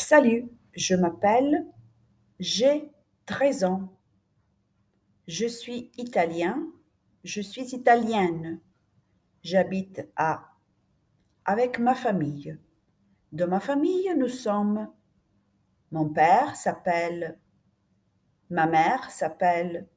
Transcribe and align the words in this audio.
Salut, 0.00 0.48
je 0.76 0.94
m'appelle, 0.94 1.66
j'ai 2.38 2.88
13 3.26 3.64
ans. 3.64 3.98
Je 5.26 5.44
suis 5.44 5.90
italien, 5.98 6.68
je 7.24 7.40
suis 7.40 7.74
italienne. 7.74 8.60
J'habite 9.42 10.08
à 10.14 10.52
avec 11.44 11.80
ma 11.80 11.96
famille. 11.96 12.56
De 13.32 13.44
ma 13.44 13.58
famille, 13.58 14.14
nous 14.16 14.28
sommes 14.28 14.88
mon 15.90 16.08
père 16.08 16.54
s'appelle 16.54 17.36
ma 18.50 18.66
mère 18.68 19.10
s'appelle 19.10 19.88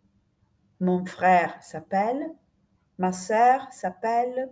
mon 0.80 1.06
frère 1.06 1.62
s'appelle 1.62 2.28
ma 2.98 3.14
sœur 3.14 3.72
s'appelle 3.72 4.50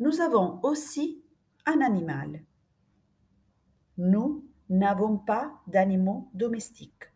nous 0.00 0.20
avons 0.20 0.60
aussi 0.62 1.24
un 1.64 1.80
animal. 1.80 2.42
Nous 3.98 4.44
n'avons 4.68 5.18
pas 5.18 5.60
d'animaux 5.66 6.30
domestiques. 6.34 7.12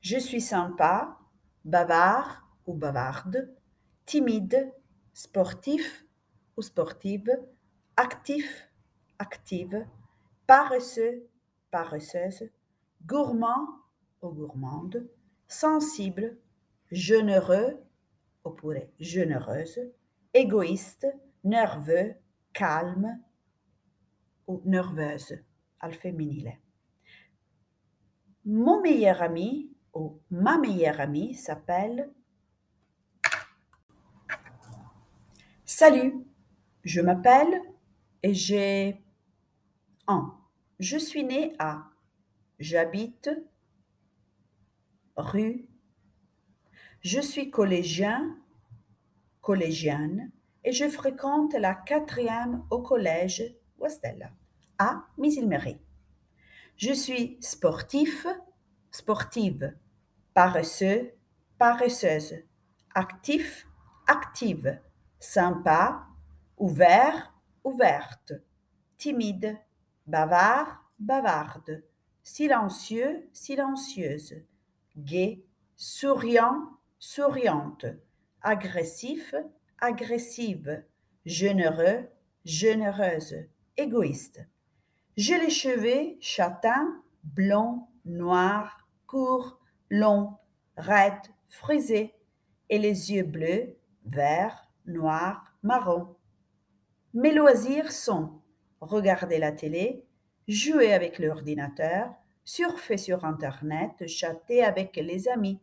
Je 0.00 0.18
suis 0.18 0.40
sympa, 0.40 1.18
bavard 1.64 2.46
ou 2.66 2.74
bavarde, 2.74 3.54
timide, 4.06 4.72
sportif 5.12 6.06
ou 6.56 6.62
sportive, 6.62 7.30
actif, 7.96 8.70
active, 9.18 9.86
paresseux, 10.46 11.26
paresseuse, 11.70 12.50
gourmand 13.06 13.66
ou 14.22 14.30
gourmande, 14.30 15.06
sensible, 15.48 16.36
généreux 16.90 17.78
oppure 18.44 18.86
généreuse, 19.00 19.80
égoïste, 20.32 21.06
nerveux, 21.42 22.14
calme 22.52 23.18
ou 24.46 24.60
nerveuse 24.64 25.38
Mon 28.44 28.82
meilleur 28.82 29.22
ami 29.22 29.70
ou 29.92 30.20
ma 30.30 30.58
meilleure 30.58 31.00
amie 31.00 31.34
s'appelle 31.34 32.10
Salut, 35.64 36.26
je 36.84 37.00
m'appelle 37.00 37.60
et 38.22 38.34
j'ai 38.34 39.02
un. 40.06 40.38
Je 40.78 40.98
suis 40.98 41.24
né 41.24 41.54
à 41.58 41.90
J'habite 42.58 43.30
rue. 45.16 45.68
Je 47.00 47.20
suis 47.20 47.50
collégien, 47.50 48.38
collégienne 49.40 50.30
et 50.62 50.72
je 50.72 50.88
fréquente 50.88 51.54
la 51.54 51.74
quatrième 51.74 52.64
au 52.70 52.80
collège 52.80 53.54
Westella 53.78 54.30
à. 54.84 55.06
Je 56.76 56.92
suis 56.92 57.38
sportif, 57.40 58.26
sportive, 58.90 59.74
paresseux, 60.34 61.12
paresseuse, 61.58 62.34
actif, 62.94 63.66
active, 64.06 64.78
sympa, 65.18 66.06
ouvert, 66.58 67.32
ouverte, 67.64 68.32
timide, 68.96 69.58
bavard, 70.06 70.84
bavarde, 70.98 71.82
silencieux, 72.22 73.28
silencieuse, 73.32 74.34
gai, 74.96 75.44
souriant, 75.76 76.70
souriante, 76.98 77.86
agressif, 78.42 79.34
agressive, 79.80 80.84
généreux, 81.24 82.08
généreuse, 82.44 83.36
égoïste. 83.76 84.40
J'ai 85.16 85.38
les 85.38 85.50
cheveux 85.50 86.16
châtains, 86.20 87.00
blonds, 87.22 87.86
noirs, 88.04 88.88
courts, 89.06 89.60
longs, 89.88 90.36
raides, 90.76 91.30
frisés, 91.46 92.12
et 92.68 92.78
les 92.78 93.12
yeux 93.12 93.22
bleus, 93.22 93.76
verts, 94.06 94.68
noirs, 94.86 95.54
marrons. 95.62 96.16
Mes 97.12 97.32
loisirs 97.32 97.92
sont 97.92 98.40
regarder 98.80 99.38
la 99.38 99.52
télé, 99.52 100.04
jouer 100.48 100.92
avec 100.92 101.20
l'ordinateur, 101.20 102.12
surfer 102.44 102.96
sur 102.96 103.24
Internet, 103.24 104.08
chatter 104.08 104.64
avec 104.64 104.96
les 104.96 105.28
amis, 105.28 105.60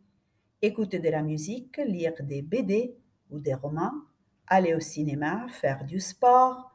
écouter 0.62 0.98
de 0.98 1.10
la 1.10 1.20
musique, 1.20 1.76
lire 1.76 2.14
des 2.20 2.40
BD 2.40 2.96
ou 3.30 3.38
des 3.38 3.54
romans, 3.54 3.92
aller 4.46 4.74
au 4.74 4.80
cinéma, 4.80 5.46
faire 5.48 5.84
du 5.84 6.00
sport, 6.00 6.72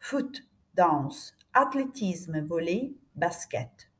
foot, 0.00 0.42
danse, 0.74 1.35
athlétisme, 1.56 2.40
volley, 2.42 2.94
basket. 3.14 3.90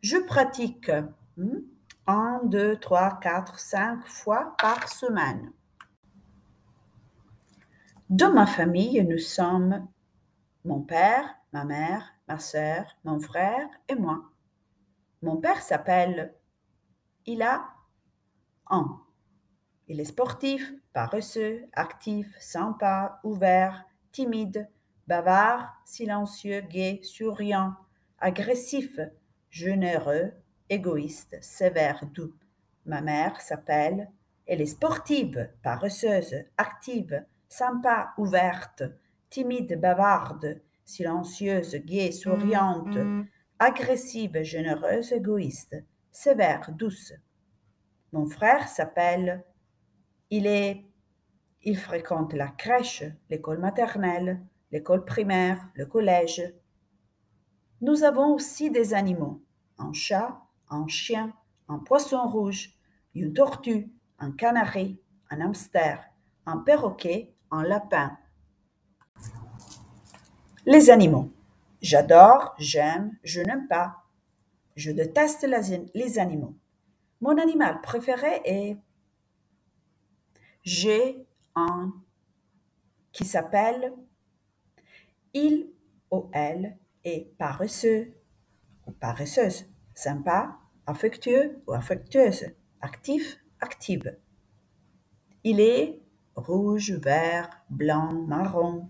Je 0.00 0.16
pratique 0.16 0.90
hmm, 1.36 1.58
un, 2.06 2.40
deux, 2.44 2.76
trois, 2.76 3.18
quatre, 3.20 3.58
cinq 3.58 4.04
fois 4.06 4.56
par 4.58 4.88
semaine. 4.88 5.52
Dans 8.08 8.32
ma 8.32 8.46
famille, 8.46 9.04
nous 9.04 9.18
sommes 9.18 9.86
mon 10.64 10.80
père, 10.80 11.36
ma 11.52 11.64
mère, 11.64 12.14
ma 12.26 12.38
sœur, 12.38 12.86
mon 13.04 13.20
frère 13.20 13.68
et 13.88 13.94
moi. 13.94 14.22
Mon 15.20 15.36
père 15.36 15.60
s'appelle, 15.60 16.34
il 17.26 17.42
a 17.42 17.68
un. 18.70 18.98
Il 19.88 20.00
est 20.00 20.06
sportif, 20.06 20.72
paresseux, 20.94 21.66
actif, 21.74 22.34
sympa, 22.40 23.20
ouvert, 23.24 23.84
timide, 24.10 24.70
bavard, 25.08 25.74
silencieux, 25.86 26.60
gai, 26.60 27.00
souriant, 27.02 27.72
agressif, 28.18 29.00
généreux, 29.48 30.32
égoïste, 30.68 31.38
sévère, 31.40 32.04
doux. 32.12 32.34
Ma 32.84 33.00
mère 33.00 33.40
s'appelle, 33.40 34.10
elle 34.46 34.60
est 34.60 34.66
sportive, 34.66 35.50
paresseuse, 35.62 36.34
active, 36.58 37.24
sympa, 37.48 38.12
ouverte, 38.18 38.82
timide, 39.30 39.80
bavarde, 39.80 40.60
silencieuse, 40.84 41.76
gaie, 41.76 42.12
souriante, 42.12 42.96
mm, 42.96 43.20
mm. 43.20 43.28
agressive, 43.60 44.42
généreuse, 44.42 45.12
égoïste, 45.12 45.76
sévère, 46.12 46.70
douce. 46.72 47.14
Mon 48.12 48.26
frère 48.26 48.68
s'appelle, 48.68 49.42
il 50.28 50.46
est, 50.46 50.84
il 51.62 51.78
fréquente 51.78 52.34
la 52.34 52.48
crèche, 52.48 53.04
l'école 53.30 53.58
maternelle, 53.58 54.42
l'école 54.70 55.04
primaire, 55.04 55.68
le 55.74 55.86
collège. 55.86 56.42
Nous 57.80 58.04
avons 58.04 58.34
aussi 58.34 58.70
des 58.70 58.94
animaux, 58.94 59.42
un 59.78 59.92
chat, 59.92 60.40
un 60.68 60.86
chien, 60.88 61.32
un 61.68 61.78
poisson 61.78 62.26
rouge, 62.26 62.74
une 63.14 63.32
tortue, 63.32 63.90
un 64.18 64.32
canari, 64.32 65.00
un 65.30 65.40
hamster, 65.40 66.02
un 66.46 66.58
perroquet, 66.58 67.34
un 67.50 67.62
lapin. 67.62 68.16
Les 70.66 70.90
animaux. 70.90 71.30
J'adore, 71.80 72.54
j'aime, 72.58 73.16
je 73.22 73.40
n'aime 73.40 73.68
pas. 73.68 74.04
Je 74.76 74.90
déteste 74.90 75.46
les 75.94 76.18
animaux. 76.18 76.54
Mon 77.20 77.38
animal 77.38 77.80
préféré 77.80 78.40
est... 78.44 78.76
J'ai 80.62 81.26
un 81.54 81.92
qui 83.12 83.24
s'appelle 83.24 83.92
il 85.34 85.70
ou 86.10 86.28
elle 86.32 86.78
est 87.04 87.36
paresseux 87.38 88.14
ou 88.86 88.92
paresseuse, 88.92 89.66
sympa, 89.94 90.58
affectueux 90.86 91.62
ou 91.66 91.72
affectueuse, 91.72 92.46
actif, 92.80 93.38
active. 93.60 94.16
Il 95.44 95.60
est 95.60 96.00
rouge, 96.34 96.92
vert, 96.92 97.50
blanc, 97.70 98.12
marron, 98.12 98.88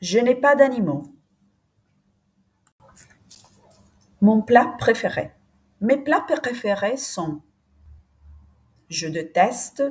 je 0.00 0.18
n'ai 0.18 0.34
pas 0.34 0.56
d'animaux. 0.56 1.14
Mon 4.22 4.42
plat 4.42 4.74
préféré. 4.78 5.32
Mes 5.80 5.98
plats 5.98 6.20
préférés 6.20 6.96
sont 6.96 7.42
je 8.88 9.06
déteste. 9.06 9.82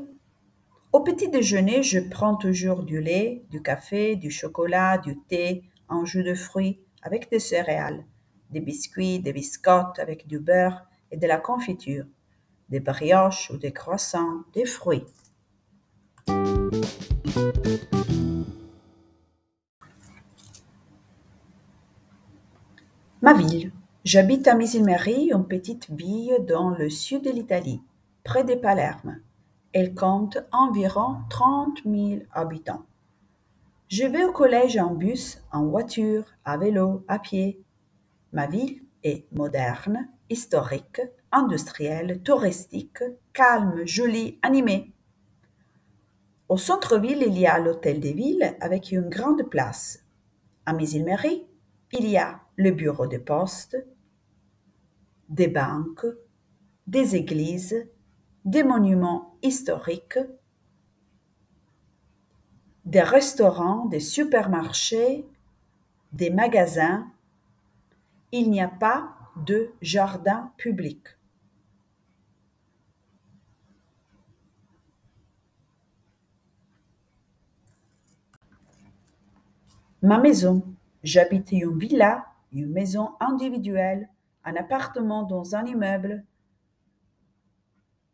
Au 0.92 1.02
petit 1.02 1.30
déjeuner, 1.30 1.84
je 1.84 2.00
prends 2.00 2.36
toujours 2.36 2.82
du 2.82 3.00
lait, 3.00 3.44
du 3.52 3.62
café, 3.62 4.16
du 4.16 4.32
chocolat, 4.32 4.98
du 4.98 5.20
thé, 5.20 5.62
un 5.88 6.04
jus 6.04 6.24
de 6.24 6.34
fruits 6.34 6.80
avec 7.04 7.30
des 7.30 7.38
céréales, 7.38 8.04
des 8.50 8.60
biscuits, 8.60 9.20
des 9.20 9.32
biscottes 9.32 10.00
avec 10.00 10.26
du 10.26 10.40
beurre 10.40 10.88
et 11.12 11.18
de 11.18 11.28
la 11.28 11.38
confiture, 11.38 12.06
des 12.70 12.80
brioches 12.80 13.52
ou 13.52 13.58
des 13.58 13.72
croissants, 13.72 14.42
des 14.54 14.66
fruits. 14.66 15.06
Ma 23.22 23.36
ville. 23.36 23.72
J'habite 24.04 24.48
à 24.48 24.56
Misilmery, 24.56 25.30
une 25.32 25.46
petite 25.46 25.92
ville 25.92 26.44
dans 26.48 26.72
le 26.72 26.90
sud 26.90 27.24
de 27.24 27.30
l'Italie, 27.30 27.84
près 28.24 28.44
de 28.44 28.56
Palerme. 28.56 29.20
Elle 29.72 29.94
compte 29.94 30.40
environ 30.52 31.18
30 31.30 31.84
000 31.86 32.22
habitants. 32.32 32.86
Je 33.88 34.04
vais 34.06 34.24
au 34.24 34.32
collège 34.32 34.78
en 34.78 34.94
bus, 34.94 35.42
en 35.52 35.66
voiture, 35.66 36.26
à 36.44 36.58
vélo, 36.58 37.04
à 37.08 37.20
pied. 37.20 37.62
Ma 38.34 38.48
ville 38.48 38.82
est 39.04 39.26
moderne, 39.32 40.10
historique, 40.30 41.02
industrielle, 41.32 42.22
touristique, 42.24 43.04
calme, 43.34 43.86
jolie, 43.86 44.40
animée. 44.42 44.94
Au 46.48 46.58
centre-ville, 46.58 47.24
il 47.26 47.38
y 47.38 47.46
a 47.46 47.60
l'hôtel 47.60 48.00
des 48.00 48.14
villes 48.14 48.56
avec 48.62 48.92
une 48.92 49.08
grande 49.08 49.50
place. 49.50 50.04
À 50.66 50.74
Mézilmery, 50.74 51.46
il 51.92 52.08
y 52.08 52.18
a 52.18 52.42
le 52.56 52.72
bureau 52.72 53.06
de 53.06 53.18
poste, 53.18 53.78
des 55.30 55.48
banques, 55.48 56.08
des 56.88 57.16
églises, 57.16 57.88
des 58.46 58.64
monuments 58.64 59.36
historiques, 59.42 60.20
des 62.86 63.02
restaurants, 63.02 63.86
des 63.86 64.00
supermarchés, 64.00 65.26
des 66.14 66.30
magasins. 66.30 67.08
Il 68.32 68.50
n'y 68.50 68.62
a 68.62 68.68
pas 68.68 69.16
de 69.46 69.72
jardin 69.82 70.52
public. 70.58 71.00
Ma 80.02 80.18
maison. 80.18 80.64
J'habite 81.04 81.52
une 81.52 81.78
villa, 81.78 82.26
une 82.54 82.72
maison 82.72 83.12
individuelle, 83.20 84.10
un 84.46 84.56
appartement 84.56 85.24
dans 85.24 85.56
un 85.56 85.66
immeuble. 85.66 86.24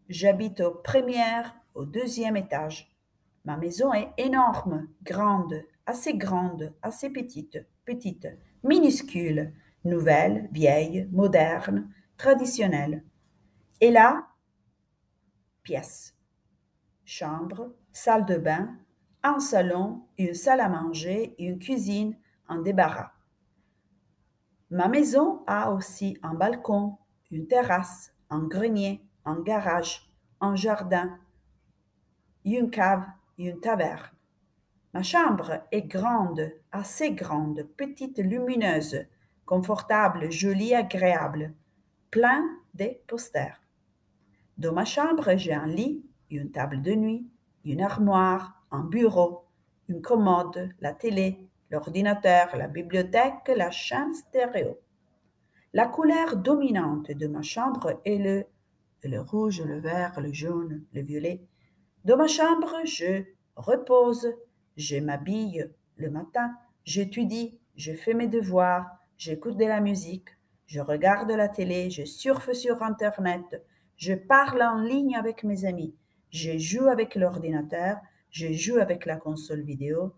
J'habite 0.07 0.61
au 0.61 0.71
premier, 0.71 1.41
au 1.73 1.85
deuxième 1.85 2.37
étage. 2.37 2.95
Ma 3.43 3.57
maison 3.57 3.91
est 3.91 4.13
énorme, 4.17 4.87
grande, 5.01 5.63
assez 5.87 6.15
grande, 6.15 6.73
assez 6.83 7.09
petite, 7.09 7.65
petite, 7.85 8.27
minuscule, 8.63 9.53
nouvelle, 9.83 10.47
vieille, 10.51 11.09
moderne, 11.11 11.89
traditionnelle. 12.17 13.03
Et 13.81 13.89
là, 13.89 14.27
pièce, 15.63 16.15
chambre, 17.03 17.73
salle 17.91 18.25
de 18.25 18.37
bain, 18.37 18.77
un 19.23 19.39
salon, 19.39 20.03
une 20.19 20.35
salle 20.35 20.61
à 20.61 20.69
manger, 20.69 21.33
une 21.39 21.57
cuisine, 21.57 22.15
un 22.47 22.61
débarras. 22.61 23.11
Ma 24.69 24.87
maison 24.87 25.43
a 25.47 25.71
aussi 25.71 26.17
un 26.21 26.35
balcon, 26.35 26.97
une 27.31 27.47
terrasse, 27.47 28.13
un 28.29 28.43
grenier, 28.43 29.01
un 29.25 29.41
garage, 29.41 30.09
un 30.39 30.55
jardin, 30.55 31.17
une 32.45 32.69
cave, 32.69 33.05
une 33.37 33.59
taverne. 33.59 34.09
Ma 34.93 35.03
chambre 35.03 35.61
est 35.71 35.81
grande, 35.81 36.51
assez 36.71 37.11
grande, 37.11 37.67
petite, 37.75 38.19
lumineuse, 38.19 39.05
confortable, 39.45 40.31
jolie, 40.31 40.73
agréable, 40.73 41.53
plein 42.11 42.45
de 42.75 42.91
posters. 43.07 43.61
Dans 44.57 44.73
ma 44.73 44.85
chambre, 44.85 45.35
j'ai 45.35 45.53
un 45.53 45.67
lit, 45.67 46.05
une 46.29 46.51
table 46.51 46.81
de 46.81 46.93
nuit, 46.93 47.27
une 47.65 47.81
armoire, 47.81 48.63
un 48.71 48.83
bureau, 48.83 49.45
une 49.89 50.01
commode, 50.01 50.69
la 50.79 50.93
télé, 50.93 51.49
l'ordinateur, 51.71 52.55
la 52.55 52.67
bibliothèque, 52.67 53.51
la 53.55 53.71
chaîne 53.71 54.13
stéréo. 54.13 54.79
La 55.73 55.87
couleur 55.87 56.37
dominante 56.37 57.11
de 57.11 57.27
ma 57.27 57.41
chambre 57.41 57.99
est 58.05 58.17
le, 58.17 58.45
le 59.03 59.21
rouge, 59.21 59.61
le 59.61 59.79
vert, 59.79 60.19
le 60.19 60.33
jaune, 60.33 60.83
le 60.93 61.01
violet. 61.01 61.41
Dans 62.03 62.17
ma 62.17 62.27
chambre, 62.27 62.73
je 62.85 63.23
repose, 63.55 64.27
je 64.77 64.97
m'habille 64.97 65.69
le 65.95 66.09
matin, 66.09 66.55
j'étudie, 66.83 67.59
je 67.75 67.93
fais 67.93 68.13
mes 68.13 68.27
devoirs, 68.27 68.85
j'écoute 69.17 69.57
de 69.57 69.65
la 69.65 69.81
musique, 69.81 70.29
je 70.67 70.79
regarde 70.79 71.31
la 71.31 71.47
télé, 71.47 71.89
je 71.89 72.05
surfe 72.05 72.51
sur 72.53 72.83
Internet, 72.83 73.63
je 73.97 74.13
parle 74.13 74.61
en 74.61 74.81
ligne 74.81 75.15
avec 75.15 75.43
mes 75.43 75.65
amis, 75.65 75.95
je 76.29 76.57
joue 76.57 76.87
avec 76.87 77.15
l'ordinateur, 77.15 77.97
je 78.29 78.51
joue 78.51 78.77
avec 78.77 79.05
la 79.05 79.17
console 79.17 79.61
vidéo, 79.61 80.13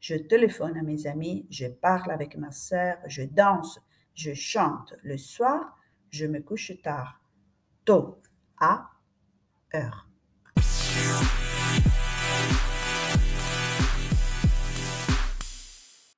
je 0.00 0.16
téléphone 0.16 0.76
à 0.76 0.82
mes 0.82 1.06
amis, 1.06 1.46
je 1.48 1.66
parle 1.66 2.10
avec 2.10 2.36
ma 2.36 2.50
sœur, 2.50 2.98
je 3.06 3.22
danse, 3.22 3.80
je 4.14 4.34
chante. 4.34 4.94
Le 5.02 5.16
soir, 5.16 5.78
je 6.10 6.26
me 6.26 6.40
couche 6.40 6.72
tard, 6.82 7.22
tôt, 7.84 8.18
à 8.58 8.90
heure. 9.74 10.08